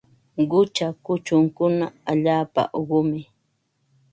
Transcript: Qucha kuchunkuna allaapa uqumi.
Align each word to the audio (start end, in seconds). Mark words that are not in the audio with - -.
Qucha 0.49 0.87
kuchunkuna 1.05 1.85
allaapa 2.11 2.61
uqumi. 2.79 3.19